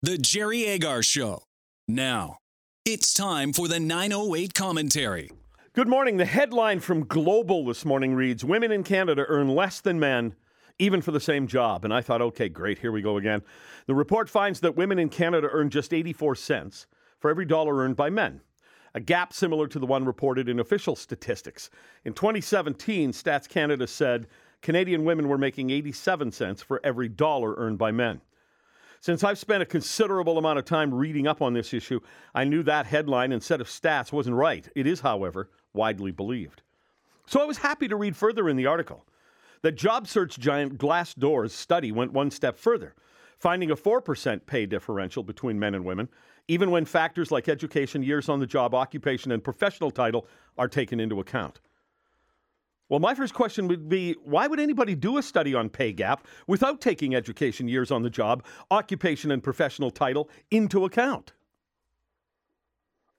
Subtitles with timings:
[0.00, 1.42] The Jerry Agar Show.
[1.88, 2.36] Now,
[2.84, 5.28] it's time for the 908 commentary.
[5.72, 6.18] Good morning.
[6.18, 10.36] The headline from Global this morning reads Women in Canada earn less than men,
[10.78, 11.84] even for the same job.
[11.84, 13.42] And I thought, okay, great, here we go again.
[13.86, 16.86] The report finds that women in Canada earn just 84 cents
[17.18, 18.40] for every dollar earned by men,
[18.94, 21.70] a gap similar to the one reported in official statistics.
[22.04, 24.28] In 2017, Stats Canada said
[24.62, 28.20] Canadian women were making 87 cents for every dollar earned by men.
[29.00, 32.00] Since I've spent a considerable amount of time reading up on this issue,
[32.34, 34.68] I knew that headline and set of stats wasn't right.
[34.74, 36.62] It is, however, widely believed.
[37.26, 39.04] So I was happy to read further in the article
[39.62, 42.94] that job search giant Glassdoor's study went one step further,
[43.38, 46.08] finding a 4% pay differential between men and women,
[46.48, 51.00] even when factors like education, years on the job, occupation, and professional title are taken
[51.00, 51.60] into account.
[52.88, 56.26] Well, my first question would be why would anybody do a study on pay gap
[56.46, 61.32] without taking education, years on the job, occupation, and professional title into account?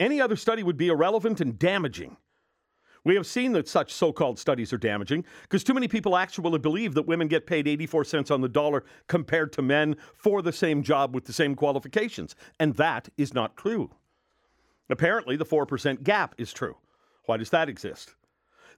[0.00, 2.16] Any other study would be irrelevant and damaging.
[3.04, 6.58] We have seen that such so called studies are damaging because too many people actually
[6.58, 10.52] believe that women get paid 84 cents on the dollar compared to men for the
[10.52, 12.34] same job with the same qualifications.
[12.58, 13.90] And that is not true.
[14.90, 16.76] Apparently, the 4% gap is true.
[17.26, 18.14] Why does that exist?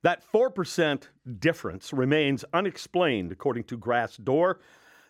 [0.02, 1.02] That 4%
[1.38, 4.56] difference remains unexplained, according to Glassdoor.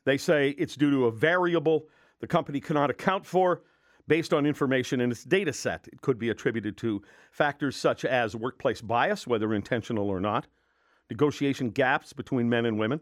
[0.05, 1.87] They say it's due to a variable
[2.21, 3.63] the company cannot account for
[4.07, 5.89] based on information in its data set.
[5.93, 10.47] It could be attributed to factors such as workplace bias, whether intentional or not,
[11.09, 13.01] negotiation gaps between men and women,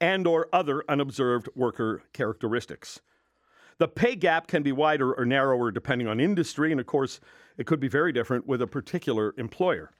[0.00, 3.00] and or other unobserved worker characteristics.
[3.78, 7.18] The pay gap can be wider or narrower depending on industry, and of course,
[7.56, 9.90] it could be very different with a particular employer.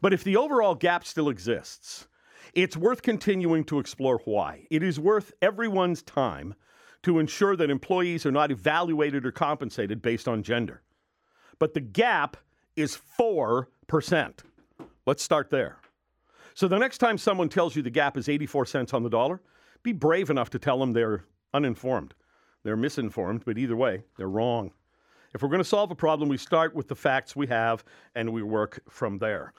[0.00, 2.08] But if the overall gap still exists,
[2.54, 4.66] it's worth continuing to explore why.
[4.70, 6.54] It is worth everyone's time
[7.02, 10.82] to ensure that employees are not evaluated or compensated based on gender.
[11.58, 12.36] But the gap
[12.76, 13.66] is 4%.
[15.06, 15.78] Let's start there.
[16.54, 19.40] So the next time someone tells you the gap is 84 cents on the dollar,
[19.82, 22.14] be brave enough to tell them they're uninformed.
[22.64, 24.72] They're misinformed, but either way, they're wrong.
[25.34, 27.84] If we're going to solve a problem, we start with the facts we have
[28.14, 29.52] and we work from there.